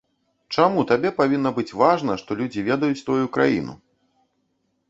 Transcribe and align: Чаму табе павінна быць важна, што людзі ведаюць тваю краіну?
Чаму 0.55 0.85
табе 0.91 1.11
павінна 1.19 1.51
быць 1.57 1.75
важна, 1.81 2.15
што 2.23 2.39
людзі 2.39 2.65
ведаюць 2.71 3.05
тваю 3.11 3.25
краіну? 3.37 3.73